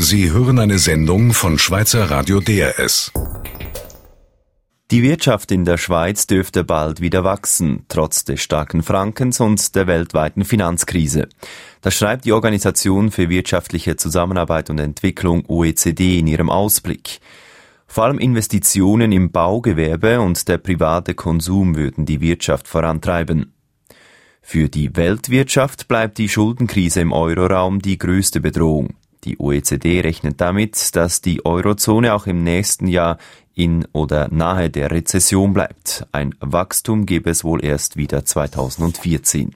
[0.00, 3.12] Sie hören eine Sendung von Schweizer Radio DRS.
[4.92, 9.88] Die Wirtschaft in der Schweiz dürfte bald wieder wachsen, trotz des starken Frankens und der
[9.88, 11.28] weltweiten Finanzkrise.
[11.80, 17.18] Das schreibt die Organisation für wirtschaftliche Zusammenarbeit und Entwicklung OECD in ihrem Ausblick.
[17.88, 23.52] Vor allem Investitionen im Baugewerbe und der private Konsum würden die Wirtschaft vorantreiben.
[24.42, 28.94] Für die Weltwirtschaft bleibt die Schuldenkrise im Euroraum die größte Bedrohung.
[29.24, 33.18] Die OECD rechnet damit, dass die Eurozone auch im nächsten Jahr
[33.54, 36.06] in oder nahe der Rezession bleibt.
[36.12, 39.54] Ein Wachstum gäbe es wohl erst wieder 2014.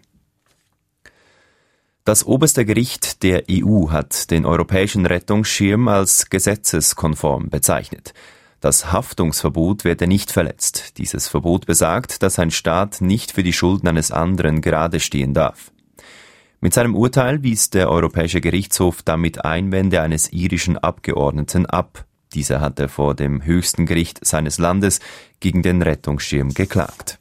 [2.05, 8.12] Das oberste Gericht der EU hat den europäischen Rettungsschirm als gesetzeskonform bezeichnet.
[8.59, 10.98] Das Haftungsverbot werde nicht verletzt.
[10.98, 15.70] Dieses Verbot besagt, dass ein Staat nicht für die Schulden eines anderen gerade stehen darf.
[16.65, 22.05] Mit seinem Urteil wies der Europäische Gerichtshof damit Einwände eines irischen Abgeordneten ab.
[22.34, 25.00] Dieser hatte vor dem höchsten Gericht seines Landes
[25.41, 27.19] gegen den Rettungsschirm geklagt.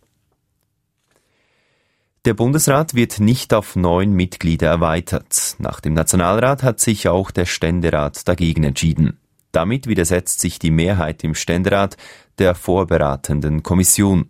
[2.26, 5.56] Der Bundesrat wird nicht auf neun Mitglieder erweitert.
[5.58, 9.18] Nach dem Nationalrat hat sich auch der Ständerat dagegen entschieden.
[9.52, 11.98] Damit widersetzt sich die Mehrheit im Ständerat
[12.38, 14.30] der vorberatenden Kommission.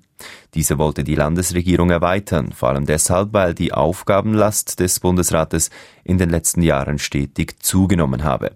[0.54, 5.70] Diese wollte die Landesregierung erweitern, vor allem deshalb, weil die Aufgabenlast des Bundesrates
[6.04, 8.56] in den letzten Jahren stetig zugenommen habe.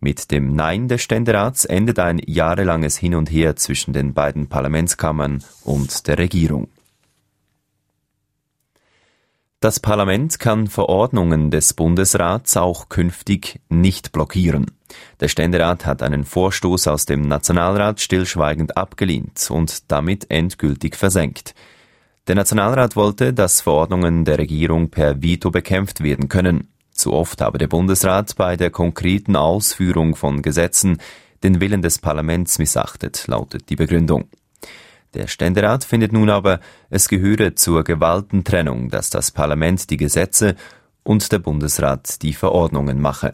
[0.00, 5.42] Mit dem Nein des Ständerats endet ein jahrelanges Hin und Her zwischen den beiden Parlamentskammern
[5.62, 6.68] und der Regierung.
[9.60, 14.66] Das Parlament kann Verordnungen des Bundesrats auch künftig nicht blockieren.
[15.20, 21.54] Der Ständerat hat einen Vorstoß aus dem Nationalrat stillschweigend abgelehnt und damit endgültig versenkt.
[22.26, 26.68] Der Nationalrat wollte, dass Verordnungen der Regierung per Veto bekämpft werden können.
[26.90, 30.98] Zu oft habe der Bundesrat bei der konkreten Ausführung von Gesetzen
[31.42, 34.28] den Willen des Parlaments missachtet, lautet die Begründung.
[35.12, 40.56] Der Ständerat findet nun aber, es gehöre zur Gewaltentrennung, dass das Parlament die Gesetze
[41.02, 43.32] und der Bundesrat die Verordnungen mache.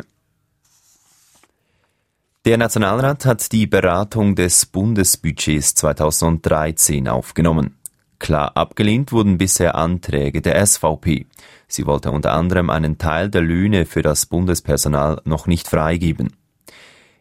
[2.47, 7.77] Der Nationalrat hat die Beratung des Bundesbudgets 2013 aufgenommen.
[8.19, 11.27] Klar abgelehnt wurden bisher Anträge der SVP.
[11.69, 16.33] Sie wollte unter anderem einen Teil der Löhne für das Bundespersonal noch nicht freigeben.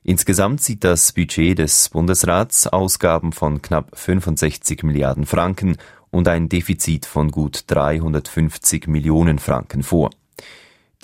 [0.04, 5.76] Insgesamt sieht das Budget des Bundesrats Ausgaben von knapp 65 Milliarden Franken
[6.12, 10.12] und ein Defizit von gut 350 Millionen Franken vor.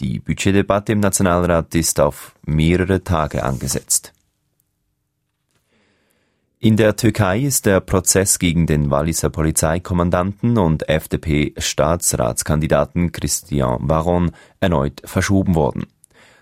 [0.02, 4.12] Die Budgetdebatte im Nationalrat ist auf mehrere Tage angesetzt.
[6.60, 15.02] In der Türkei ist der Prozess gegen den Walliser Polizeikommandanten und FDP-Staatsratskandidaten Christian Varon erneut
[15.06, 15.86] verschoben worden.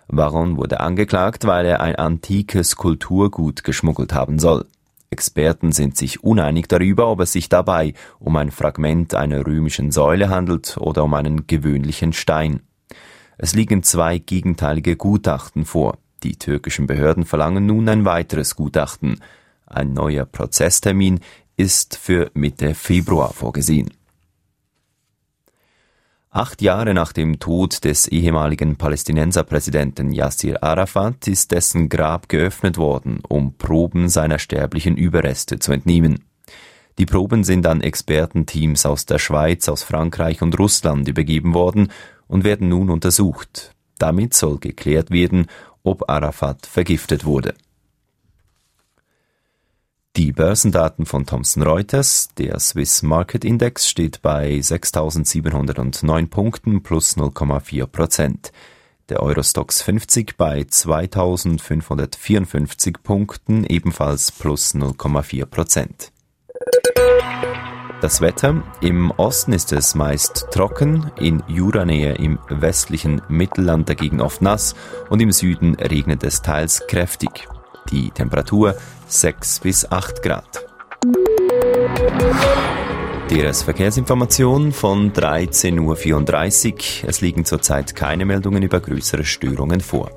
[0.07, 4.65] Varon wurde angeklagt, weil er ein antikes Kulturgut geschmuggelt haben soll.
[5.11, 10.29] Experten sind sich uneinig darüber, ob es sich dabei um ein Fragment einer römischen Säule
[10.29, 12.61] handelt oder um einen gewöhnlichen Stein.
[13.37, 15.97] Es liegen zwei gegenteilige Gutachten vor.
[16.23, 19.19] Die türkischen Behörden verlangen nun ein weiteres Gutachten.
[19.65, 21.19] Ein neuer Prozesstermin
[21.57, 23.91] ist für Mitte Februar vorgesehen.
[26.29, 33.19] Acht Jahre nach dem Tod des ehemaligen Palästinenserpräsidenten Yasser Arafat ist dessen Grab geöffnet worden,
[33.27, 36.23] um Proben seiner sterblichen Überreste zu entnehmen.
[36.97, 41.89] Die Proben sind an Expertenteams aus der Schweiz, aus Frankreich und Russland übergeben worden
[42.27, 43.73] und werden nun untersucht.
[43.99, 45.47] Damit soll geklärt werden,
[45.83, 47.53] ob Arafat vergiftet wurde.
[50.15, 57.87] Die Börsendaten von Thomson Reuters, der Swiss Market Index steht bei 6.709 Punkten plus 0,4
[57.87, 58.51] Prozent.
[59.09, 66.11] Der Eurostox 50 bei 2.554 Punkten ebenfalls plus 0,4 Prozent.
[68.03, 68.61] Das Wetter.
[68.81, 74.75] Im Osten ist es meist trocken, in Juranähe im westlichen Mittelland dagegen oft nass
[75.09, 77.47] und im Süden regnet es teils kräftig.
[77.91, 78.75] Die Temperatur
[79.07, 80.65] 6 bis 8 Grad.
[83.29, 87.09] DRS Verkehrsinformation von 13.34 Uhr.
[87.09, 90.11] Es liegen zurzeit keine Meldungen über größere Störungen vor.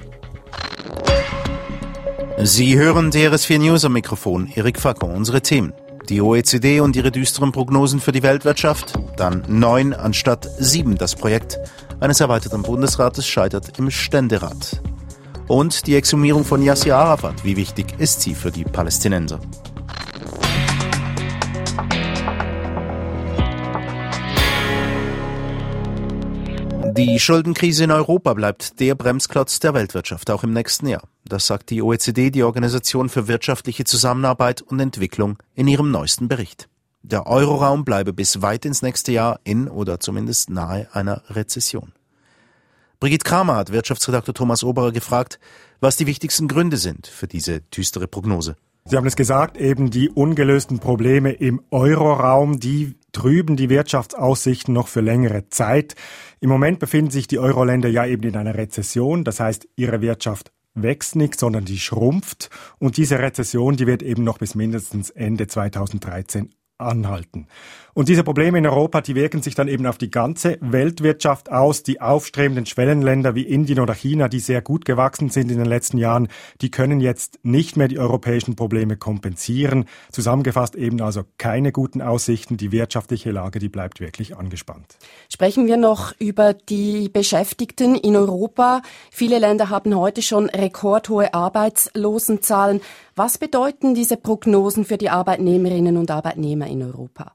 [2.43, 4.50] Sie hören DRS4 News am Mikrofon.
[4.56, 5.72] Erik Facker, unsere Themen
[6.11, 11.58] die OECD und ihre düsteren Prognosen für die Weltwirtschaft, dann neun anstatt sieben das Projekt
[12.00, 14.81] eines erweiterten Bundesrates scheitert im Ständerat.
[15.49, 19.41] Und die Exhumierung von Yasser Arafat, wie wichtig ist sie für die Palästinenser?
[26.96, 31.02] Die Schuldenkrise in Europa bleibt der Bremsklotz der Weltwirtschaft auch im nächsten Jahr.
[31.26, 36.70] Das sagt die OECD, die Organisation für wirtschaftliche Zusammenarbeit und Entwicklung, in ihrem neuesten Bericht.
[37.02, 41.93] Der Euroraum bleibe bis weit ins nächste Jahr in oder zumindest nahe einer Rezession.
[42.99, 45.38] Brigitte Kramer hat Wirtschaftsredakteur Thomas Oberer gefragt,
[45.81, 48.56] was die wichtigsten Gründe sind für diese düstere Prognose.
[48.88, 54.87] Sie haben es gesagt, eben die ungelösten Probleme im Euroraum, die trüben die Wirtschaftsaussichten noch
[54.87, 55.97] für längere Zeit.
[56.38, 60.53] Im Moment befinden sich die Euroländer ja eben in einer Rezession, das heißt, ihre Wirtschaft
[60.75, 62.49] wächst nicht, sondern die schrumpft.
[62.79, 67.46] Und diese Rezession, die wird eben noch bis mindestens Ende 2013 anhalten.
[67.94, 71.82] Und diese Probleme in Europa, die wirken sich dann eben auf die ganze Weltwirtschaft aus.
[71.82, 75.96] Die aufstrebenden Schwellenländer wie Indien oder China, die sehr gut gewachsen sind in den letzten
[75.96, 76.28] Jahren,
[76.61, 79.87] die können jetzt nicht mehr die europäischen Probleme kompensieren.
[80.12, 82.58] Zusammengefasst eben also keine guten Aussichten.
[82.58, 84.99] Die wirtschaftliche Lage, die bleibt wirklich angespannt.
[85.32, 88.82] Sprechen wir noch über die Beschäftigten in Europa.
[89.11, 92.82] Viele Länder haben heute schon rekordhohe Arbeitslosenzahlen.
[93.18, 97.32] Was bedeuten diese Prognosen für die Arbeitnehmerinnen und Arbeitnehmer in Europa?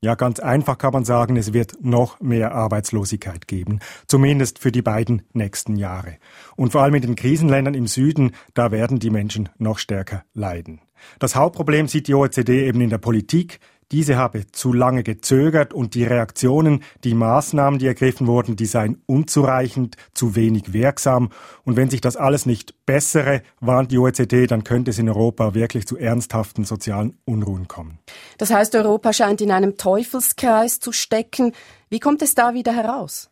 [0.00, 3.78] Ja, ganz einfach kann man sagen, es wird noch mehr Arbeitslosigkeit geben,
[4.08, 6.16] zumindest für die beiden nächsten Jahre.
[6.56, 10.80] Und vor allem in den Krisenländern im Süden, da werden die Menschen noch stärker leiden.
[11.20, 13.60] Das Hauptproblem sieht die OECD eben in der Politik.
[13.92, 19.02] Diese habe zu lange gezögert und die Reaktionen, die Maßnahmen, die ergriffen wurden, die seien
[19.04, 21.28] unzureichend, zu wenig wirksam.
[21.64, 25.54] Und wenn sich das alles nicht bessere, warnt die OECD, dann könnte es in Europa
[25.54, 27.98] wirklich zu ernsthaften sozialen Unruhen kommen.
[28.38, 31.52] Das heißt, Europa scheint in einem Teufelskreis zu stecken.
[31.90, 33.28] Wie kommt es da wieder heraus?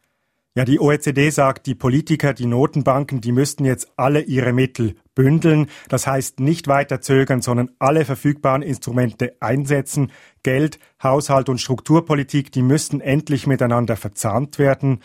[0.57, 5.67] Ja, die OECD sagt, die Politiker, die Notenbanken, die müssten jetzt alle ihre Mittel bündeln.
[5.91, 10.13] Das heißt nicht weiter zögern, sondern alle verfügbaren Instrumente einsetzen.
[10.43, 15.01] Geld, Haushalt und Strukturpolitik, die müssten endlich miteinander verzahnt werden.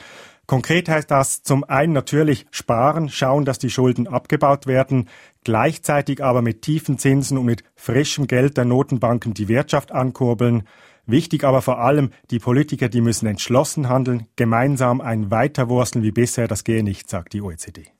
[0.47, 5.09] Konkret heißt das zum einen natürlich sparen, schauen, dass die Schulden abgebaut werden,
[5.44, 10.63] gleichzeitig aber mit tiefen Zinsen und mit frischem Geld der Notenbanken die Wirtschaft ankurbeln.
[11.06, 16.47] Wichtig aber vor allem, die Politiker, die müssen entschlossen handeln, gemeinsam ein Weiterwursteln wie bisher,
[16.47, 17.94] das gehe nicht, sagt die OECD.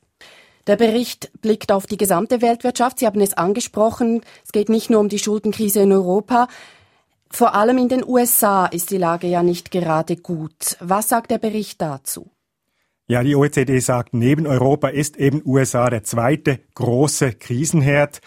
[0.66, 2.98] Der Bericht blickt auf die gesamte Weltwirtschaft.
[2.98, 4.22] Sie haben es angesprochen.
[4.44, 6.48] Es geht nicht nur um die Schuldenkrise in Europa.
[7.30, 10.76] Vor allem in den USA ist die Lage ja nicht gerade gut.
[10.80, 12.30] Was sagt der Bericht dazu?
[13.08, 18.20] Ja, die OECD sagt, neben Europa ist eben USA der zweite große Krisenherd.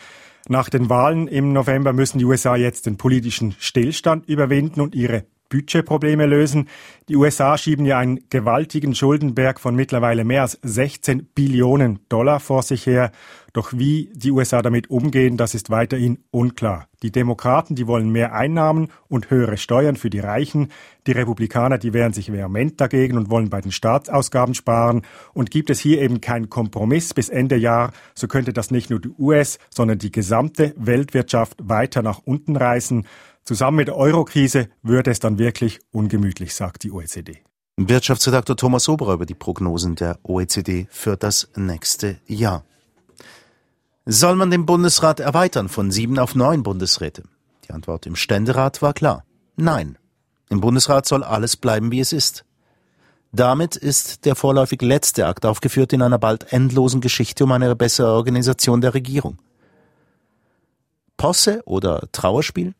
[0.47, 5.25] Nach den Wahlen im November müssen die USA jetzt den politischen Stillstand überwinden und ihre
[5.49, 6.69] Budgetprobleme lösen.
[7.09, 12.63] Die USA schieben ja einen gewaltigen Schuldenberg von mittlerweile mehr als 16 Billionen Dollar vor
[12.63, 13.11] sich her.
[13.53, 16.87] Doch wie die USA damit umgehen, das ist weiterhin unklar.
[17.01, 20.71] Die Demokraten, die wollen mehr Einnahmen und höhere Steuern für die Reichen.
[21.07, 25.01] Die Republikaner, die wehren sich vehement dagegen und wollen bei den Staatsausgaben sparen.
[25.33, 28.99] Und gibt es hier eben keinen Kompromiss bis Ende Jahr, so könnte das nicht nur
[28.99, 33.07] die US, sondern die gesamte Weltwirtschaft weiter nach unten reißen.
[33.45, 37.43] Zusammen mit der Eurokrise würde es dann wirklich ungemütlich, sagt die OECD.
[37.77, 42.65] Wirtschaftsredakteur Thomas Oberer über die Prognosen der OECD für das nächste Jahr.
[44.05, 47.23] Soll man den Bundesrat erweitern von sieben auf neun Bundesräte?
[47.67, 49.23] Die Antwort im Ständerat war klar.
[49.55, 49.97] Nein.
[50.49, 52.43] Im Bundesrat soll alles bleiben, wie es ist.
[53.31, 58.13] Damit ist der vorläufig letzte Akt aufgeführt in einer bald endlosen Geschichte um eine bessere
[58.13, 59.37] Organisation der Regierung.
[61.15, 62.73] Posse oder Trauerspiel?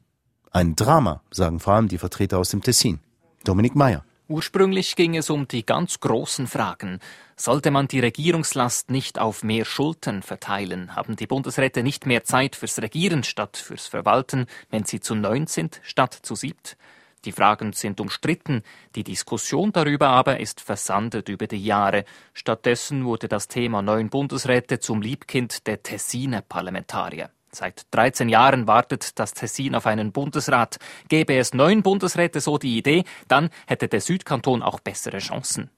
[0.51, 2.99] Ein Drama, sagen vor allem die Vertreter aus dem Tessin.
[3.43, 4.03] Dominik Mayer.
[4.27, 6.99] Ursprünglich ging es um die ganz großen Fragen.
[7.35, 10.95] Sollte man die Regierungslast nicht auf mehr Schultern verteilen?
[10.95, 15.45] Haben die Bundesräte nicht mehr Zeit fürs Regieren statt fürs Verwalten, wenn sie zu neun
[15.45, 16.77] sind statt zu siebt?
[17.25, 18.63] Die Fragen sind umstritten,
[18.95, 22.05] die Diskussion darüber aber ist versandet über die Jahre.
[22.33, 27.29] Stattdessen wurde das Thema neun Bundesräte zum Liebkind der Tessiner Parlamentarier.
[27.51, 30.77] Seit 13 Jahren wartet das Tessin auf einen Bundesrat.
[31.07, 35.69] Gäbe es neun Bundesräte, so die Idee, dann hätte der Südkanton auch bessere Chancen.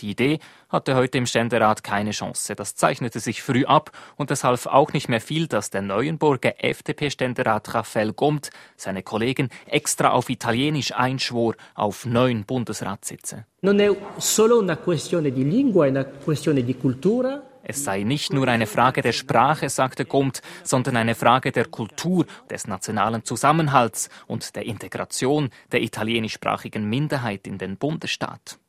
[0.00, 2.54] Die Idee hatte heute im Ständerat keine Chance.
[2.54, 6.62] Das zeichnete sich früh ab und es half auch nicht mehr viel, dass der Neuenburger
[6.62, 13.46] FDP-Ständerat Raphael Gomt seine Kollegen extra auf Italienisch einschwor auf neun Bundesratssitze.
[13.60, 17.42] Non è solo una questione di lingua, è una questione di cultura.
[17.68, 22.24] Es sei nicht nur eine Frage der Sprache, sagte Gomt, sondern eine Frage der Kultur,
[22.48, 28.60] des nationalen Zusammenhalts und der Integration der italienischsprachigen Minderheit in den Bundesstaat.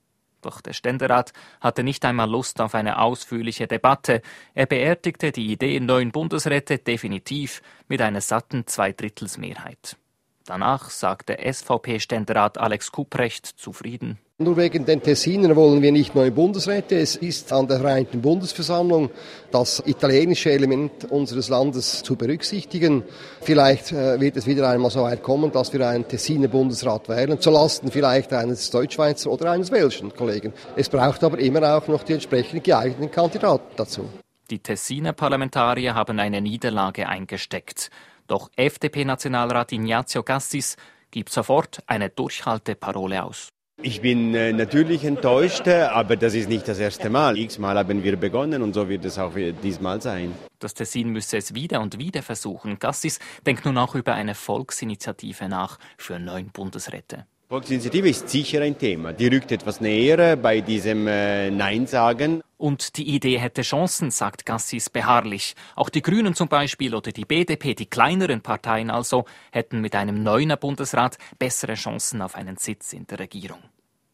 [0.42, 4.24] Doch der Ständerat hatte nicht einmal Lust auf eine ausführliche Debatte.
[4.56, 9.98] Er beerdigte die Idee neuen Bundesräte definitiv mit einer satten Zweidrittelsmehrheit.
[10.44, 14.18] Danach sagte SVP-Ständerat Alex Kuprecht zufrieden.
[14.40, 16.96] Nur wegen den Tessinern wollen wir nicht neue Bundesräte.
[16.96, 19.10] Es ist an der Vereinten Bundesversammlung
[19.50, 23.02] das italienische Element unseres Landes zu berücksichtigen.
[23.42, 27.40] Vielleicht äh, wird es wieder einmal so weit kommen, dass wir einen Tessiner Bundesrat wählen,
[27.42, 30.54] zulasten vielleicht eines Deutschschweizer oder eines welschen Kollegen.
[30.76, 34.08] Es braucht aber immer auch noch die entsprechend geeigneten Kandidaten dazu.
[34.52, 37.90] Die Tessiner Parlamentarier haben eine Niederlage eingesteckt.
[38.28, 40.76] Doch FDP-Nationalrat Ignazio Gassis
[41.10, 43.50] gibt sofort eine Durchhalteparole aus.
[43.84, 47.38] Ich bin äh, natürlich enttäuscht, aber das ist nicht das erste Mal.
[47.38, 50.34] X-Mal haben wir begonnen und so wird es auch diesmal sein.
[50.58, 52.80] Das Tessin müsse es wieder und wieder versuchen.
[52.80, 57.28] Gassis denkt nun auch über eine Volksinitiative nach für neun Bundesräte.
[57.50, 59.14] Volksinitiative ist sicher ein Thema.
[59.14, 62.42] Die rückt etwas näher bei diesem äh, Nein sagen.
[62.58, 65.56] Und die Idee hätte Chancen, sagt Gassis beharrlich.
[65.78, 70.24] Auch die Grünen zum Beispiel oder die BDP, die kleineren Parteien also, hätten mit einem
[70.24, 73.64] neuner Bundesrat bessere Chancen auf einen Sitz in der Regierung.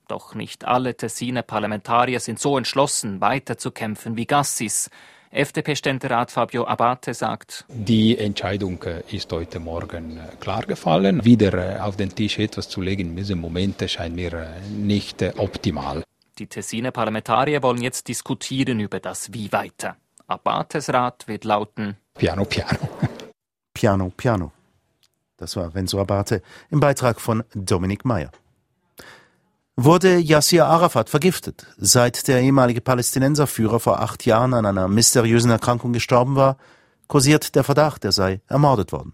[0.08, 4.92] Doch nicht alle Tessiner Parlamentarier sind so entschlossen, weiterzukämpfen wie Gassis.
[5.34, 11.26] FDP-Ständerat Fabio Abate sagt, die Entscheidung äh, ist heute Morgen äh, klar gefallen.
[11.26, 16.04] Wieder äh, auf den Tisch etwas zu legen in diesem Moment scheint mir nicht optimal.
[16.38, 19.98] Die Tessiner Parlamentarier wollen jetzt diskutieren über das Wie weiter.
[20.28, 22.78] Abates Rat wird lauten Piano, piano.
[23.74, 24.52] Piano, piano.
[25.38, 28.30] Das war Renzo Abate im Beitrag von Dominik Mayer
[29.76, 31.68] wurde Yassir Arafat vergiftet.
[31.78, 36.58] Seit der ehemalige Palästinenserführer vor acht Jahren an einer mysteriösen Erkrankung gestorben war,
[37.08, 39.14] kursiert der Verdacht, er sei ermordet worden.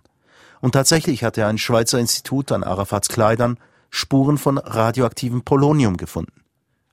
[0.61, 3.57] Und tatsächlich hatte ein Schweizer Institut an Arafats Kleidern
[3.89, 6.43] Spuren von radioaktivem Polonium gefunden.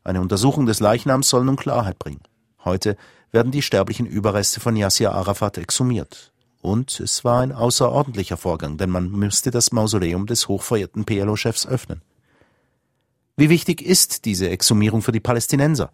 [0.05, 2.23] Eine Untersuchung des Leichnams soll nun Klarheit bringen.
[2.65, 2.97] Heute
[3.33, 6.33] werden die sterblichen Überreste von Yassir Arafat exhumiert.
[6.63, 12.03] Und es war ein außerordentlicher Vorgang, denn man müsste das Mausoleum des hochverehrten PLO-Chefs öffnen.
[13.39, 15.91] Wie wichtig ist diese Exhumierung für die Palästinenser?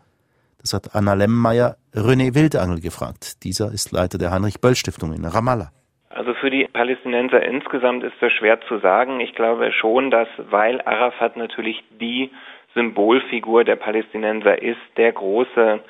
[0.61, 3.43] Das hat Anna Lemmeyer René Wildangel gefragt.
[3.43, 5.73] Dieser ist Leiter der Heinrich-Böll-Stiftung in Ramallah.
[6.11, 9.19] Also für die Palästinenser insgesamt ist das schwer zu sagen.
[9.19, 12.31] Ich glaube schon, dass weil Arafat natürlich die
[12.75, 15.81] Symbolfigur der Palästinenser ist, der große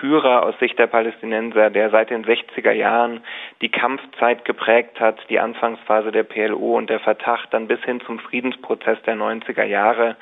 [0.00, 3.22] Führer aus Sicht der Palästinenser, der seit den 60er Jahren
[3.62, 8.18] die Kampfzeit geprägt hat, die Anfangsphase der PLO und der Fatah dann bis hin zum
[8.18, 10.16] Friedensprozess der 90er Jahre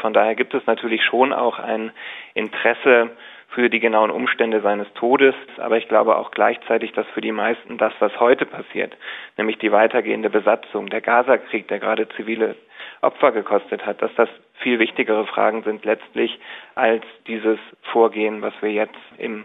[0.00, 1.92] von daher gibt es natürlich schon auch ein
[2.34, 3.10] Interesse
[3.54, 7.76] für die genauen Umstände seines Todes, aber ich glaube auch gleichzeitig, dass für die meisten
[7.76, 8.96] das, was heute passiert,
[9.36, 12.56] nämlich die weitergehende Besatzung, der Gaza-Krieg, der gerade zivile
[13.02, 14.28] Opfer gekostet hat, dass das
[14.60, 16.38] viel wichtigere Fragen sind letztlich
[16.74, 19.44] als dieses Vorgehen, was wir jetzt im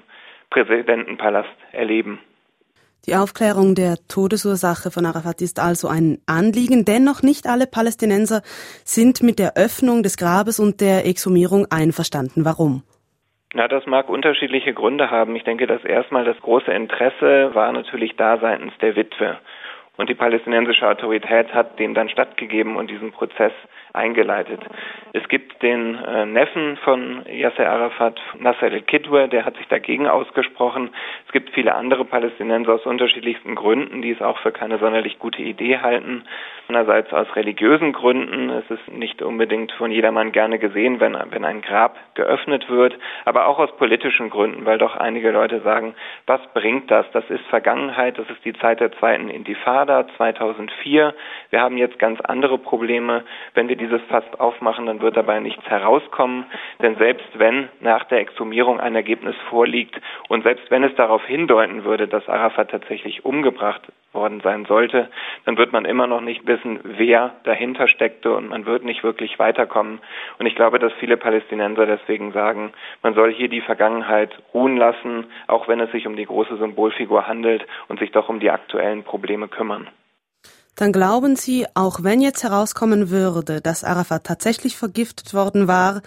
[0.49, 2.19] Präsidentenpalast erleben.
[3.05, 6.83] Die Aufklärung der Todesursache von Arafat ist also ein Anliegen.
[6.83, 8.41] Dennoch nicht alle Palästinenser
[8.83, 12.43] sind mit der Öffnung des Grabes und der Exhumierung einverstanden.
[12.43, 12.83] Warum?
[13.53, 15.35] Na, das mag unterschiedliche Gründe haben.
[15.35, 19.37] Ich denke, dass erstmal das große Interesse war natürlich da seitens der Witwe.
[19.95, 23.53] Und die palästinensische Autorität hat dem dann stattgegeben und diesen Prozess
[23.97, 24.61] eingeleitet.
[25.13, 30.91] Es gibt den äh, Neffen von Yasser Arafat, Nasser el-Kidwe, der hat sich dagegen ausgesprochen.
[31.25, 35.41] Es gibt viele andere Palästinenser aus unterschiedlichsten Gründen, die es auch für keine sonderlich gute
[35.41, 36.23] Idee halten.
[36.67, 38.49] Einerseits aus religiösen Gründen.
[38.49, 43.47] Es ist nicht unbedingt von jedermann gerne gesehen, wenn, wenn ein Grab geöffnet wird, aber
[43.47, 47.05] auch aus politischen Gründen, weil doch einige Leute sagen, was bringt das?
[47.13, 51.15] Das ist Vergangenheit, das ist die Zeit der zweiten Intifada 2004.
[51.49, 53.23] Wir haben jetzt ganz andere Probleme.
[53.53, 56.45] Wenn wir die dieses Fass aufmachen, dann wird dabei nichts herauskommen.
[56.81, 61.83] Denn selbst wenn nach der Exhumierung ein Ergebnis vorliegt und selbst wenn es darauf hindeuten
[61.83, 63.81] würde, dass Arafat tatsächlich umgebracht
[64.13, 65.09] worden sein sollte,
[65.45, 69.37] dann wird man immer noch nicht wissen, wer dahinter steckte und man wird nicht wirklich
[69.39, 69.99] weiterkommen.
[70.39, 75.25] Und ich glaube, dass viele Palästinenser deswegen sagen, man soll hier die Vergangenheit ruhen lassen,
[75.47, 79.03] auch wenn es sich um die große Symbolfigur handelt und sich doch um die aktuellen
[79.03, 79.87] Probleme kümmern
[80.77, 86.03] dann glauben Sie, auch wenn jetzt herauskommen würde, dass Arafat tatsächlich vergiftet worden war,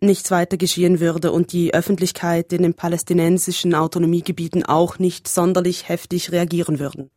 [0.00, 6.32] nichts weiter geschehen würde und die Öffentlichkeit in den palästinensischen Autonomiegebieten auch nicht sonderlich heftig
[6.32, 7.10] reagieren würden?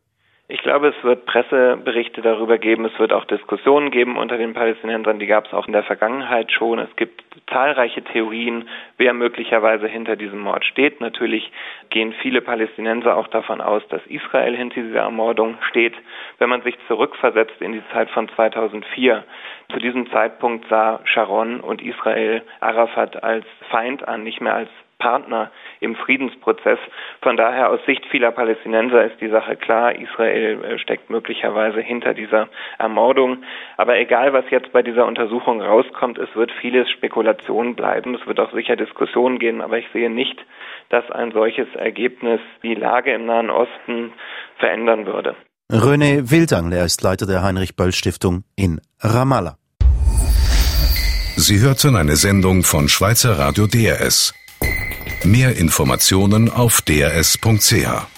[0.48, 5.18] Ich glaube, es wird Presseberichte darüber geben, es wird auch Diskussionen geben unter den Palästinensern,
[5.18, 6.78] die gab es auch in der Vergangenheit schon.
[6.78, 8.68] Es gibt zahlreiche Theorien,
[8.98, 11.00] wer möglicherweise hinter diesem Mord steht.
[11.00, 11.50] Natürlich
[11.90, 15.94] gehen viele Palästinenser auch davon aus, dass Israel hinter dieser Ermordung steht.
[16.38, 19.24] Wenn man sich zurückversetzt in die Zeit von 2004,
[19.70, 24.70] zu diesem Zeitpunkt sah Sharon und Israel Arafat als Feind an, nicht mehr als
[25.02, 26.78] Partner im Friedensprozess.
[27.22, 32.14] Von daher aus Sicht vieler Palästinenser ist die Sache klar, Israel äh, steckt möglicherweise hinter
[32.14, 33.42] dieser Ermordung.
[33.76, 38.14] Aber egal, was jetzt bei dieser Untersuchung rauskommt, es wird vieles Spekulation bleiben.
[38.14, 40.38] Es wird auch sicher Diskussionen geben, aber ich sehe nicht,
[40.88, 44.12] dass ein solches Ergebnis die Lage im Nahen Osten
[44.58, 45.34] verändern würde.
[45.68, 49.56] René Wildang, er ist Leiter der Heinrich-Böll-Stiftung in Ramallah.
[51.36, 54.34] Sie hörten eine Sendung von Schweizer Radio DRS.
[55.24, 58.11] Mehr Informationen auf drs.ch.